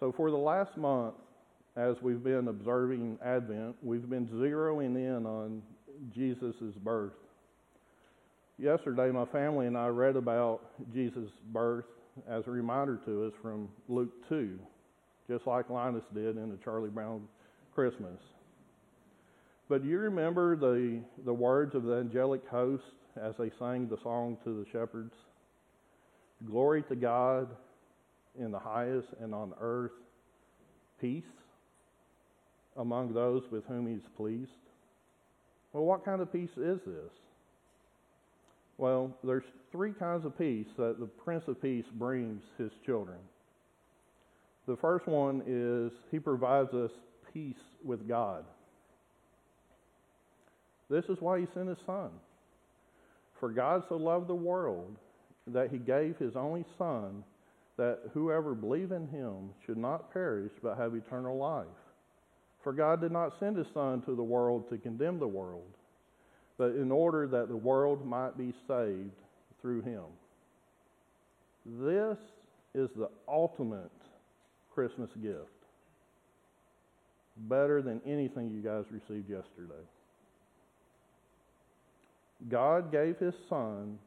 So, 0.00 0.12
for 0.12 0.30
the 0.30 0.36
last 0.38 0.78
month, 0.78 1.16
as 1.76 1.96
we've 2.00 2.24
been 2.24 2.48
observing 2.48 3.18
Advent, 3.22 3.76
we've 3.82 4.08
been 4.08 4.28
zeroing 4.28 4.96
in 4.96 5.26
on 5.26 5.60
Jesus' 6.14 6.72
birth. 6.82 7.12
Yesterday, 8.58 9.10
my 9.10 9.26
family 9.26 9.66
and 9.66 9.76
I 9.76 9.88
read 9.88 10.16
about 10.16 10.62
Jesus' 10.94 11.28
birth 11.52 11.84
as 12.28 12.46
a 12.46 12.50
reminder 12.50 12.98
to 13.04 13.24
us 13.24 13.32
from 13.40 13.68
Luke 13.88 14.12
2, 14.28 14.58
just 15.28 15.46
like 15.46 15.70
Linus 15.70 16.04
did 16.14 16.36
in 16.36 16.50
the 16.50 16.58
Charlie 16.64 16.90
Brown 16.90 17.22
Christmas. 17.74 18.18
But 19.68 19.82
do 19.82 19.88
you 19.88 19.98
remember 19.98 20.56
the, 20.56 21.00
the 21.24 21.32
words 21.32 21.74
of 21.74 21.84
the 21.84 21.94
angelic 21.94 22.46
host 22.48 22.82
as 23.20 23.34
they 23.38 23.50
sang 23.58 23.88
the 23.88 23.98
song 24.02 24.36
to 24.44 24.64
the 24.64 24.70
shepherds? 24.70 25.14
Glory 26.46 26.82
to 26.84 26.96
God 26.96 27.48
in 28.38 28.50
the 28.50 28.58
highest 28.58 29.08
and 29.20 29.34
on 29.34 29.54
earth, 29.60 29.92
peace 31.00 31.24
among 32.76 33.12
those 33.12 33.42
with 33.50 33.64
whom 33.66 33.86
he's 33.86 34.06
pleased. 34.16 34.50
Well, 35.72 35.84
what 35.84 36.04
kind 36.04 36.20
of 36.20 36.32
peace 36.32 36.50
is 36.56 36.80
this? 36.84 37.12
Well, 38.82 39.16
there's 39.22 39.44
three 39.70 39.92
kinds 39.92 40.24
of 40.24 40.36
peace 40.36 40.66
that 40.76 40.98
the 40.98 41.06
Prince 41.06 41.44
of 41.46 41.62
Peace 41.62 41.84
brings 41.94 42.42
his 42.58 42.72
children. 42.84 43.18
The 44.66 44.76
first 44.76 45.06
one 45.06 45.40
is 45.46 45.92
he 46.10 46.18
provides 46.18 46.74
us 46.74 46.90
peace 47.32 47.62
with 47.84 48.08
God. 48.08 48.44
This 50.90 51.04
is 51.04 51.18
why 51.20 51.38
he 51.38 51.46
sent 51.54 51.68
his 51.68 51.78
son. 51.86 52.10
For 53.38 53.50
God 53.50 53.84
so 53.88 53.94
loved 53.94 54.26
the 54.26 54.34
world 54.34 54.96
that 55.46 55.70
he 55.70 55.78
gave 55.78 56.16
his 56.16 56.34
only 56.34 56.64
son 56.76 57.22
that 57.76 58.00
whoever 58.12 58.52
believe 58.52 58.90
in 58.90 59.06
him 59.06 59.50
should 59.64 59.78
not 59.78 60.12
perish 60.12 60.50
but 60.60 60.76
have 60.76 60.96
eternal 60.96 61.38
life. 61.38 61.66
For 62.64 62.72
God 62.72 63.00
did 63.00 63.12
not 63.12 63.34
send 63.38 63.56
his 63.56 63.68
son 63.72 64.02
to 64.06 64.16
the 64.16 64.24
world 64.24 64.68
to 64.70 64.76
condemn 64.76 65.20
the 65.20 65.28
world, 65.28 65.70
but 66.58 66.72
in 66.72 66.90
order 66.90 67.26
that 67.26 67.48
the 67.48 67.56
world 67.56 68.06
might 68.06 68.36
be 68.36 68.52
saved 68.68 69.10
through 69.60 69.82
him. 69.82 70.04
This 71.64 72.18
is 72.74 72.90
the 72.96 73.08
ultimate 73.28 73.90
Christmas 74.74 75.10
gift. 75.22 75.48
Better 77.36 77.80
than 77.80 78.00
anything 78.06 78.50
you 78.50 78.60
guys 78.60 78.84
received 78.90 79.30
yesterday. 79.30 79.82
God 82.48 82.90
gave 82.90 83.18
his 83.18 83.34
son 83.48 83.98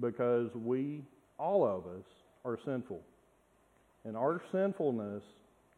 because 0.00 0.50
we, 0.54 1.02
all 1.38 1.66
of 1.66 1.86
us, 1.86 2.04
are 2.44 2.58
sinful. 2.64 3.00
And 4.04 4.16
our 4.16 4.40
sinfulness 4.52 5.22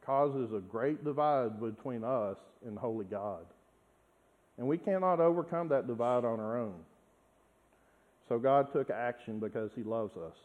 causes 0.05 0.51
a 0.55 0.61
great 0.61 1.05
divide 1.05 1.61
between 1.61 2.05
us 2.05 2.37
and 2.67 2.79
holy 2.79 3.07
God. 3.07 3.45
And 4.59 4.67
we 4.67 4.79
cannot 4.79 5.21
overcome 5.21 5.69
that 5.69 5.87
divide 5.87 6.25
on 6.25 6.41
our 6.41 6.59
own. 6.59 6.75
So 8.29 8.39
God 8.39 8.73
took 8.73 8.91
action 8.91 9.39
because 9.39 9.71
he 9.75 9.83
loves 9.83 10.17
us. 10.17 10.37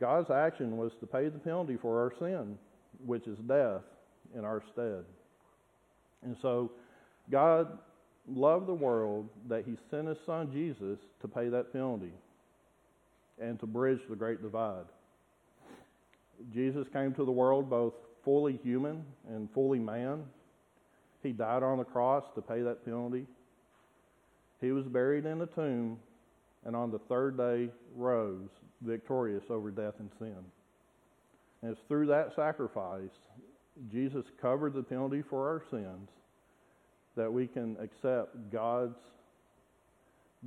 God's 0.00 0.30
action 0.30 0.76
was 0.76 0.92
to 1.00 1.06
pay 1.06 1.28
the 1.28 1.38
penalty 1.38 1.76
for 1.80 2.00
our 2.00 2.12
sin, 2.18 2.58
which 3.04 3.26
is 3.26 3.38
death, 3.46 3.82
in 4.36 4.44
our 4.44 4.62
stead. 4.72 5.04
And 6.22 6.36
so 6.42 6.72
God 7.30 7.78
loved 8.28 8.66
the 8.66 8.74
world 8.74 9.28
that 9.48 9.64
he 9.64 9.76
sent 9.90 10.08
his 10.08 10.18
son 10.26 10.50
Jesus 10.52 10.98
to 11.20 11.28
pay 11.28 11.48
that 11.48 11.72
penalty 11.72 12.12
and 13.40 13.58
to 13.60 13.66
bridge 13.66 14.00
the 14.08 14.16
great 14.16 14.42
divide. 14.42 14.84
Jesus 16.52 16.86
came 16.92 17.14
to 17.14 17.24
the 17.24 17.32
world 17.32 17.70
both 17.70 17.94
fully 18.24 18.58
human 18.62 19.04
and 19.28 19.48
fully 19.52 19.78
man. 19.78 20.24
He 21.24 21.32
died 21.32 21.64
on 21.64 21.78
the 21.78 21.84
cross 21.84 22.22
to 22.36 22.42
pay 22.42 22.60
that 22.62 22.84
penalty. 22.84 23.26
He 24.60 24.70
was 24.70 24.84
buried 24.84 25.26
in 25.26 25.40
a 25.40 25.46
tomb 25.46 25.98
and 26.64 26.76
on 26.76 26.90
the 26.90 27.00
third 27.00 27.36
day 27.36 27.70
rose 27.96 28.48
victorious 28.82 29.42
over 29.50 29.70
death 29.70 29.94
and 29.98 30.10
sin. 30.18 30.36
And 31.62 31.72
it's 31.72 31.80
through 31.88 32.06
that 32.06 32.34
sacrifice, 32.36 33.10
Jesus 33.90 34.24
covered 34.40 34.74
the 34.74 34.82
penalty 34.82 35.22
for 35.28 35.48
our 35.48 35.62
sins, 35.70 36.10
that 37.16 37.32
we 37.32 37.46
can 37.46 37.76
accept 37.80 38.36
God's 38.52 38.98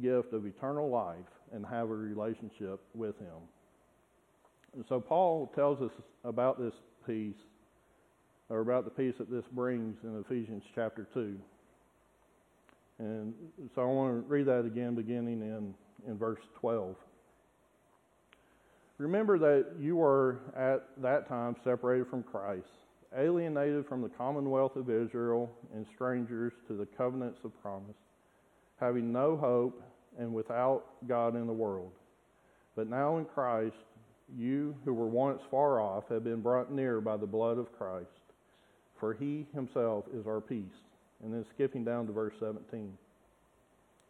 gift 0.01 0.34
of 0.34 0.46
eternal 0.46 0.89
life 0.89 1.15
and 1.51 1.65
have 1.65 1.89
a 1.89 1.96
relationship 1.96 2.79
with 2.93 3.17
Him. 3.19 3.39
And 4.75 4.86
so 4.88 5.00
Paul 5.00 5.51
tells 5.55 5.81
us 5.81 5.91
about 6.24 6.60
this 6.60 6.74
peace, 7.05 7.36
or 8.49 8.59
about 8.59 8.85
the 8.85 8.91
peace 8.91 9.15
that 9.17 9.29
this 9.29 9.45
brings 9.51 9.97
in 10.03 10.19
Ephesians 10.19 10.63
chapter 10.73 11.07
2. 11.13 11.37
And 12.99 13.33
so 13.75 13.81
I 13.81 13.85
want 13.85 14.23
to 14.23 14.27
read 14.27 14.47
that 14.47 14.65
again, 14.65 14.95
beginning 14.95 15.41
in, 15.41 15.73
in 16.07 16.17
verse 16.17 16.39
12. 16.59 16.95
Remember 18.97 19.37
that 19.37 19.73
you 19.79 19.97
were 19.97 20.39
at 20.55 20.87
that 21.01 21.27
time 21.27 21.55
separated 21.63 22.07
from 22.07 22.23
Christ, 22.23 22.65
alienated 23.15 23.85
from 23.87 24.01
the 24.01 24.09
commonwealth 24.09 24.75
of 24.75 24.89
Israel, 24.89 25.51
and 25.75 25.85
strangers 25.93 26.53
to 26.67 26.73
the 26.73 26.87
covenants 26.97 27.39
of 27.43 27.51
promise, 27.61 27.95
having 28.79 29.11
no 29.11 29.37
hope 29.37 29.83
and 30.17 30.33
without 30.33 30.85
God 31.07 31.35
in 31.35 31.45
the 31.45 31.53
world. 31.53 31.91
But 32.75 32.89
now 32.89 33.17
in 33.17 33.25
Christ, 33.25 33.75
you 34.35 34.75
who 34.83 34.93
were 34.93 35.07
once 35.07 35.41
far 35.51 35.79
off 35.79 36.05
have 36.09 36.23
been 36.23 36.41
brought 36.41 36.71
near 36.71 36.99
by 36.99 37.17
the 37.17 37.25
blood 37.27 37.59
of 37.59 37.71
Christ, 37.77 38.09
for 38.99 39.13
he 39.13 39.45
himself 39.53 40.05
is 40.13 40.27
our 40.27 40.41
peace. 40.41 40.65
And 41.23 41.33
then 41.33 41.45
skipping 41.53 41.83
down 41.83 42.05
to 42.07 42.13
verse 42.13 42.33
17. 42.39 42.93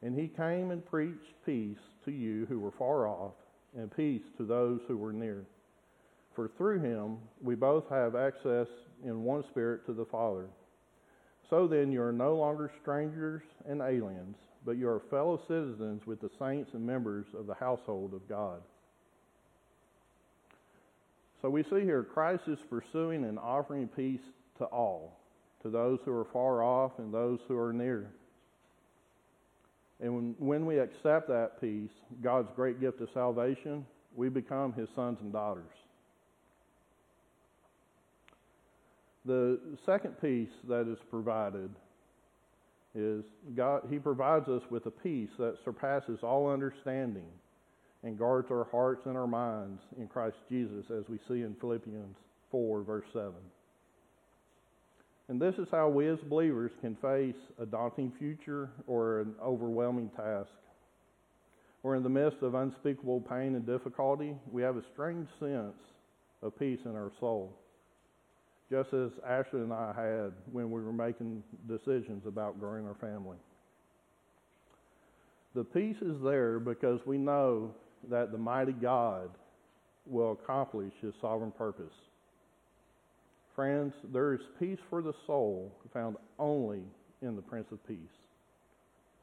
And 0.01 0.19
he 0.19 0.27
came 0.27 0.71
and 0.71 0.85
preached 0.85 1.33
peace 1.45 1.77
to 2.05 2.11
you 2.11 2.45
who 2.47 2.59
were 2.59 2.73
far 2.77 3.07
off, 3.07 3.33
and 3.75 3.95
peace 3.95 4.21
to 4.37 4.45
those 4.45 4.81
who 4.87 4.97
were 4.97 5.13
near. 5.13 5.45
For 6.35 6.51
through 6.57 6.81
him 6.81 7.17
we 7.41 7.55
both 7.55 7.89
have 7.89 8.15
access 8.15 8.67
in 9.03 9.23
one 9.23 9.43
spirit 9.49 9.85
to 9.87 9.93
the 9.93 10.05
Father. 10.05 10.47
So 11.49 11.67
then 11.67 11.91
you 11.91 12.01
are 12.01 12.11
no 12.11 12.35
longer 12.35 12.71
strangers 12.81 13.41
and 13.67 13.81
aliens, 13.81 14.35
but 14.65 14.77
you 14.77 14.89
are 14.89 15.01
fellow 15.09 15.41
citizens 15.47 16.01
with 16.05 16.19
the 16.21 16.29
saints 16.37 16.71
and 16.73 16.85
members 16.85 17.25
of 17.37 17.47
the 17.47 17.55
household 17.55 18.13
of 18.13 18.27
God 18.27 18.61
So 21.41 21.49
we 21.49 21.63
see 21.63 21.81
here 21.81 22.03
Christ 22.03 22.43
is 22.47 22.57
pursuing 22.69 23.23
and 23.23 23.37
offering 23.37 23.87
peace 23.87 24.19
to 24.59 24.65
all, 24.65 25.19
to 25.63 25.69
those 25.69 25.99
who 26.05 26.11
are 26.11 26.27
far 26.31 26.63
off 26.63 26.93
and 26.97 27.13
those 27.13 27.39
who 27.47 27.57
are 27.57 27.73
near. 27.73 28.11
And 29.99 30.15
when, 30.15 30.35
when 30.37 30.65
we 30.65 30.79
accept 30.79 31.27
that 31.29 31.59
peace, 31.59 31.89
God's 32.21 32.49
great 32.55 32.79
gift 32.79 33.01
of 33.01 33.09
salvation, 33.13 33.85
we 34.15 34.29
become 34.29 34.73
his 34.73 34.87
sons 34.95 35.17
and 35.21 35.31
daughters. 35.31 35.65
The 39.25 39.59
second 39.85 40.21
peace 40.21 40.49
that 40.69 40.89
is 40.89 40.97
provided 41.09 41.69
is 42.95 43.23
God, 43.55 43.83
he 43.89 43.99
provides 43.99 44.47
us 44.47 44.61
with 44.69 44.85
a 44.85 44.91
peace 44.91 45.29
that 45.37 45.57
surpasses 45.65 46.19
all 46.23 46.49
understanding 46.49 47.27
and 48.03 48.17
guards 48.17 48.47
our 48.51 48.67
hearts 48.71 49.01
and 49.05 49.17
our 49.17 49.27
minds 49.27 49.81
in 49.99 50.07
Christ 50.07 50.37
Jesus, 50.49 50.85
as 50.91 51.03
we 51.09 51.17
see 51.27 51.41
in 51.41 51.55
Philippians 51.59 52.15
4, 52.51 52.83
verse 52.83 53.05
7. 53.11 53.33
And 55.29 55.41
this 55.41 55.55
is 55.55 55.67
how 55.71 55.89
we 55.89 56.07
as 56.07 56.19
believers 56.19 56.71
can 56.79 56.95
face 56.95 57.35
a 57.61 57.65
daunting 57.65 58.13
future 58.17 58.69
or 58.87 59.21
an 59.21 59.35
overwhelming 59.43 60.09
task. 60.15 60.49
Or 61.83 61.95
in 61.95 62.03
the 62.03 62.09
midst 62.09 62.41
of 62.41 62.55
unspeakable 62.55 63.21
pain 63.21 63.55
and 63.55 63.65
difficulty, 63.65 64.35
we 64.51 64.61
have 64.61 64.77
a 64.77 64.83
strange 64.93 65.27
sense 65.39 65.75
of 66.41 66.57
peace 66.57 66.79
in 66.85 66.95
our 66.95 67.11
soul, 67.19 67.53
just 68.69 68.93
as 68.93 69.11
Ashley 69.25 69.61
and 69.61 69.73
I 69.73 69.93
had 69.95 70.33
when 70.51 70.71
we 70.71 70.81
were 70.81 70.93
making 70.93 71.43
decisions 71.67 72.23
about 72.25 72.59
growing 72.59 72.85
our 72.87 72.95
family. 72.95 73.37
The 75.55 75.63
peace 75.63 75.97
is 76.01 76.21
there 76.23 76.59
because 76.59 76.99
we 77.05 77.17
know 77.17 77.73
that 78.09 78.31
the 78.31 78.37
mighty 78.37 78.73
God 78.73 79.29
will 80.05 80.33
accomplish 80.33 80.93
his 81.01 81.13
sovereign 81.19 81.51
purpose. 81.51 81.93
Friends, 83.57 83.95
there 84.13 84.35
is 84.35 84.39
peace 84.59 84.77
for 84.87 85.01
the 85.01 85.15
soul 85.25 85.75
found 85.91 86.15
only 86.37 86.83
in 87.23 87.35
the 87.35 87.41
Prince 87.41 87.65
of 87.71 87.85
Peace. 87.87 87.97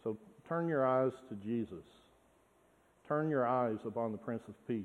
So 0.02 0.18
turn 0.48 0.66
your 0.66 0.84
eyes 0.84 1.12
to 1.28 1.36
Jesus. 1.36 1.84
Turn 3.06 3.30
your 3.30 3.46
eyes 3.46 3.78
upon 3.86 4.10
the 4.10 4.18
Prince 4.18 4.42
of 4.48 4.54
Peace. 4.66 4.82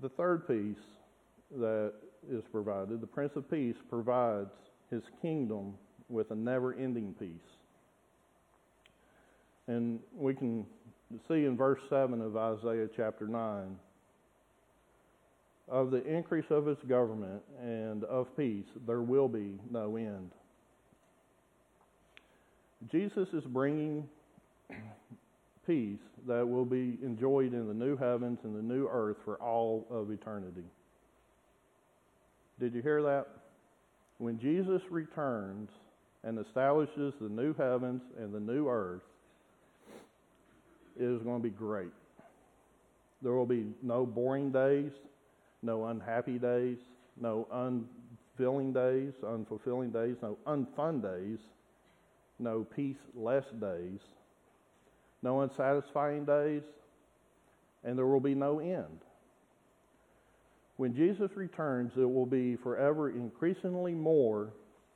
The 0.00 0.08
third 0.08 0.48
peace 0.48 0.82
that 1.56 1.92
is 2.28 2.42
provided, 2.50 3.00
the 3.00 3.06
Prince 3.06 3.36
of 3.36 3.48
Peace 3.48 3.76
provides 3.88 4.50
his 4.90 5.04
kingdom 5.20 5.74
with 6.08 6.32
a 6.32 6.34
never 6.34 6.74
ending 6.74 7.14
peace. 7.16 7.28
And 9.68 10.00
we 10.16 10.34
can 10.34 10.66
see 11.28 11.44
in 11.44 11.56
verse 11.56 11.80
7 11.88 12.20
of 12.20 12.36
Isaiah 12.36 12.88
chapter 12.96 13.28
9 13.28 13.78
of 15.68 15.90
the 15.90 16.04
increase 16.04 16.44
of 16.50 16.66
his 16.66 16.78
government 16.88 17.42
and 17.60 18.04
of 18.04 18.36
peace, 18.36 18.66
there 18.86 19.02
will 19.02 19.28
be 19.28 19.58
no 19.70 19.96
end. 19.96 20.30
Jesus 22.90 23.28
is 23.32 23.44
bringing 23.44 24.08
peace 25.66 26.00
that 26.26 26.46
will 26.46 26.64
be 26.64 26.98
enjoyed 27.02 27.54
in 27.54 27.68
the 27.68 27.74
new 27.74 27.96
heavens 27.96 28.38
and 28.42 28.56
the 28.56 28.62
new 28.62 28.88
earth 28.90 29.18
for 29.24 29.36
all 29.36 29.86
of 29.90 30.10
eternity. 30.10 30.64
Did 32.58 32.74
you 32.74 32.82
hear 32.82 33.02
that? 33.02 33.26
When 34.18 34.38
Jesus 34.38 34.82
returns 34.90 35.70
and 36.24 36.38
establishes 36.38 37.14
the 37.20 37.28
new 37.28 37.54
heavens 37.54 38.02
and 38.18 38.32
the 38.32 38.40
new 38.40 38.68
earth, 38.68 39.02
it 40.96 41.04
is 41.04 41.22
going 41.22 41.42
to 41.42 41.42
be 41.42 41.54
great. 41.54 41.92
There 43.22 43.32
will 43.32 43.46
be 43.46 43.66
no 43.82 44.04
boring 44.04 44.50
days, 44.50 44.90
no 45.62 45.86
unhappy 45.86 46.38
days, 46.38 46.78
no 47.20 47.46
unfilling 47.52 48.72
days, 48.72 49.12
unfulfilling 49.22 49.92
days, 49.92 50.16
no 50.22 50.36
unfun 50.46 51.02
days, 51.02 51.38
no 52.38 52.66
peaceless 52.76 53.44
days, 53.60 54.00
no 55.22 55.42
unsatisfying 55.42 56.24
days, 56.24 56.62
and 57.84 57.96
there 57.96 58.06
will 58.06 58.20
be 58.20 58.34
no 58.34 58.58
end. 58.58 59.00
When 60.76 60.94
Jesus 60.94 61.30
returns, 61.36 61.92
it 61.96 62.10
will 62.10 62.26
be 62.26 62.56
forever 62.56 63.10
increasingly 63.10 63.92
more 63.94 64.52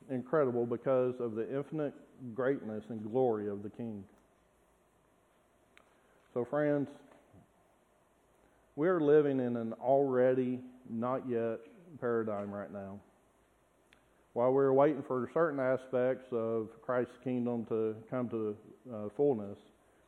incredible 0.09 0.65
because 0.65 1.15
of 1.19 1.35
the 1.35 1.47
infinite 1.55 1.93
greatness 2.33 2.83
and 2.89 3.03
glory 3.09 3.47
of 3.47 3.63
the 3.63 3.69
King. 3.69 4.03
So, 6.33 6.45
friends, 6.45 6.87
we 8.77 8.87
are 8.87 9.01
living 9.01 9.39
in 9.39 9.57
an 9.57 9.73
already 9.81 10.59
not 10.87 11.27
yet 11.27 11.57
paradigm 11.99 12.51
right 12.51 12.71
now. 12.71 12.99
While 14.33 14.53
we're 14.53 14.71
waiting 14.71 15.03
for 15.07 15.27
certain 15.33 15.59
aspects 15.59 16.27
of 16.31 16.69
Christ's 16.85 17.17
kingdom 17.23 17.65
to 17.69 17.95
come 18.07 18.29
to 18.29 18.55
uh, 18.93 19.09
fullness, 19.17 19.57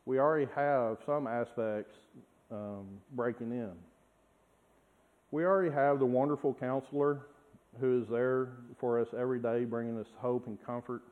we 0.06 0.20
already 0.20 0.46
have 0.54 0.98
some 1.04 1.26
aspects 1.26 1.96
um, 2.52 2.86
breaking 3.12 3.50
in. 3.50 3.72
We 5.32 5.44
already 5.44 5.74
have 5.74 5.98
the 5.98 6.06
wonderful 6.06 6.54
counselor 6.54 7.22
who 7.80 8.00
is 8.02 8.08
there 8.08 8.50
for 8.78 9.00
us 9.00 9.08
every 9.18 9.40
day, 9.40 9.64
bringing 9.64 9.98
us 9.98 10.06
hope 10.18 10.46
and 10.46 10.64
comfort. 10.64 11.02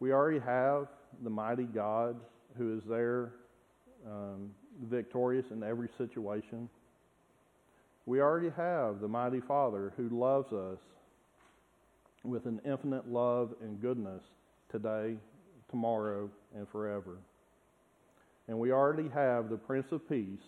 We 0.00 0.12
already 0.12 0.40
have 0.40 0.88
the 1.22 1.30
mighty 1.30 1.64
God 1.64 2.16
who 2.56 2.78
is 2.78 2.82
there 2.88 3.32
um, 4.06 4.50
victorious 4.90 5.46
in 5.50 5.62
every 5.62 5.88
situation. 5.98 6.68
We 8.06 8.20
already 8.20 8.50
have 8.56 9.00
the 9.00 9.08
mighty 9.08 9.40
Father 9.40 9.92
who 9.96 10.08
loves 10.08 10.52
us 10.52 10.78
with 12.24 12.46
an 12.46 12.60
infinite 12.64 13.08
love 13.08 13.54
and 13.60 13.80
goodness 13.80 14.22
today, 14.70 15.16
tomorrow, 15.70 16.30
and 16.54 16.68
forever. 16.68 17.16
And 18.48 18.58
we 18.58 18.72
already 18.72 19.08
have 19.10 19.50
the 19.50 19.56
Prince 19.56 19.86
of 19.92 20.08
Peace 20.08 20.40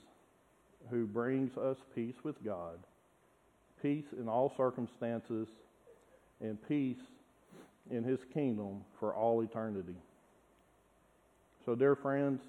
who 0.89 1.07
brings 1.07 1.57
us 1.59 1.77
peace 1.95 2.15
with 2.25 2.43
God, 2.45 2.79
peace 3.83 4.07
in 4.19 4.29
all 4.29 4.53
circumstances, 4.57 5.49
and 6.41 6.57
peace 6.67 6.97
in 7.91 8.03
his 8.03 8.19
kingdom 8.33 8.83
for 8.99 9.15
all 9.15 9.43
eternity. 9.43 9.97
So, 11.67 11.75
dear 11.75 11.95
friends, 11.95 12.41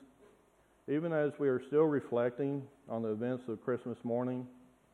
even 0.92 1.14
as 1.14 1.32
we 1.40 1.48
are 1.48 1.62
still 1.68 1.84
reflecting 1.84 2.62
on 2.90 3.02
the 3.02 3.10
events 3.10 3.44
of 3.48 3.64
Christmas 3.64 3.98
morning, 4.04 4.46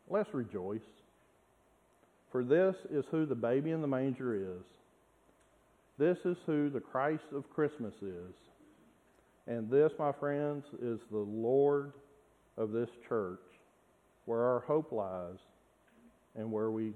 let's 0.07 0.31
rejoice. 0.31 0.79
For 2.31 2.43
this 2.43 2.75
is 2.91 3.03
who 3.09 3.25
the 3.25 3.35
baby 3.35 3.71
in 3.71 3.81
the 3.81 3.87
manger 3.87 4.35
is. 4.35 4.63
This 5.97 6.17
is 6.23 6.37
who 6.45 6.69
the 6.69 6.79
Christ 6.79 7.23
of 7.33 7.49
Christmas 7.49 7.95
is. 8.03 8.35
And 9.47 9.71
this, 9.71 9.91
my 9.97 10.11
friends, 10.11 10.65
is 10.81 10.99
the 11.09 11.17
Lord 11.17 11.93
of 12.57 12.71
this 12.71 12.89
church, 13.09 13.39
where 14.25 14.41
our 14.41 14.59
hope 14.59 14.91
lies 14.91 15.39
and 16.35 16.51
where 16.51 16.69
we 16.69 16.93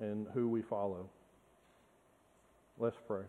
and 0.00 0.26
who 0.32 0.48
we 0.48 0.62
follow. 0.62 1.08
Let's 2.78 2.96
pray. 3.08 3.24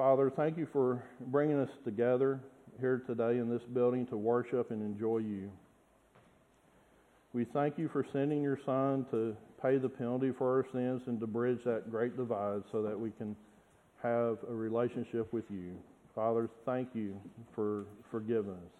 Father, 0.00 0.32
thank 0.34 0.56
you 0.56 0.66
for 0.72 1.04
bringing 1.26 1.60
us 1.60 1.68
together 1.84 2.40
here 2.80 3.02
today 3.06 3.36
in 3.36 3.50
this 3.50 3.60
building 3.74 4.06
to 4.06 4.16
worship 4.16 4.70
and 4.70 4.80
enjoy 4.80 5.18
you. 5.18 5.50
We 7.34 7.44
thank 7.44 7.76
you 7.76 7.90
for 7.92 8.06
sending 8.10 8.40
your 8.42 8.58
Son 8.64 9.04
to 9.10 9.36
pay 9.60 9.76
the 9.76 9.90
penalty 9.90 10.32
for 10.38 10.56
our 10.56 10.64
sins 10.72 11.02
and 11.06 11.20
to 11.20 11.26
bridge 11.26 11.58
that 11.66 11.90
great 11.90 12.16
divide 12.16 12.62
so 12.72 12.80
that 12.80 12.98
we 12.98 13.10
can 13.10 13.36
have 14.02 14.38
a 14.48 14.54
relationship 14.54 15.30
with 15.34 15.44
you. 15.50 15.76
Father, 16.14 16.48
thank 16.64 16.88
you 16.94 17.14
for 17.54 17.84
forgiving 18.10 18.52
us. 18.52 18.78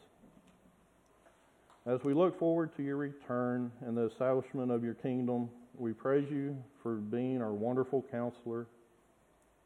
As 1.87 2.01
we 2.03 2.15
look 2.15 2.39
forward 2.39 2.75
to 2.79 2.83
your 2.83 2.97
return 2.97 3.71
and 3.83 3.95
the 3.95 4.07
establishment 4.07 4.71
of 4.71 4.83
your 4.83 4.95
kingdom, 4.95 5.51
we 5.77 5.93
praise 5.93 6.29
you 6.31 6.57
for 6.83 6.95
being 6.95 7.43
our 7.43 7.53
wonderful 7.53 8.07
counselor, 8.11 8.69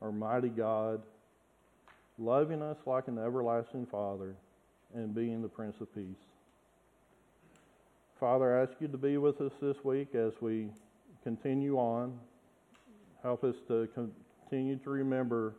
our 0.02 0.10
mighty 0.10 0.48
God 0.48 1.00
loving 2.18 2.62
us 2.62 2.76
like 2.86 3.08
an 3.08 3.18
everlasting 3.18 3.86
Father, 3.86 4.34
and 4.94 5.14
being 5.14 5.42
the 5.42 5.48
Prince 5.48 5.74
of 5.80 5.92
Peace. 5.94 6.04
Father, 8.20 8.58
I 8.58 8.62
ask 8.62 8.72
you 8.80 8.88
to 8.88 8.96
be 8.96 9.16
with 9.16 9.40
us 9.40 9.52
this 9.60 9.76
week 9.82 10.14
as 10.14 10.32
we 10.40 10.68
continue 11.24 11.76
on. 11.76 12.18
Help 13.22 13.42
us 13.42 13.56
to 13.68 13.88
continue 13.94 14.76
to 14.76 14.90
remember 14.90 15.54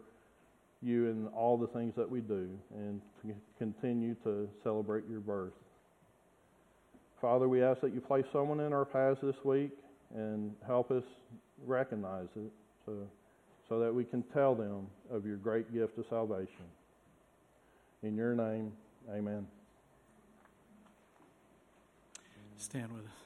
you 0.82 1.08
in 1.08 1.28
all 1.28 1.58
the 1.58 1.68
things 1.68 1.94
that 1.98 2.10
we 2.10 2.22
do 2.22 2.48
and 2.74 3.02
to 3.22 3.34
continue 3.58 4.16
to 4.24 4.48
celebrate 4.64 5.04
your 5.10 5.20
birth. 5.20 5.54
Father, 7.20 7.50
we 7.50 7.62
ask 7.64 7.82
that 7.82 7.94
you 7.94 8.00
place 8.00 8.26
someone 8.32 8.60
in 8.60 8.72
our 8.72 8.86
paths 8.86 9.20
this 9.22 9.36
week 9.44 9.72
and 10.14 10.52
help 10.66 10.92
us 10.92 11.04
recognize 11.66 12.28
it. 12.36 12.52
So 12.86 12.94
so 13.68 13.80
that 13.80 13.94
we 13.94 14.04
can 14.04 14.24
tell 14.24 14.56
them 14.56 14.88
of 15.12 15.26
your 15.26 15.38
great 15.38 15.74
gift 15.74 15.98
of 15.98 16.06
salvation. 16.10 16.66
In 18.04 18.16
your 18.16 18.36
name, 18.36 18.72
amen. 19.10 19.48
Stand 22.58 22.92
with 22.94 23.06
us. 23.06 23.25